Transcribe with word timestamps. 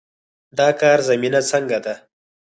د 0.57 0.59
کار 0.79 0.99
زمینه 1.09 1.41
څنګه 1.51 1.77
ده؟ 1.85 1.95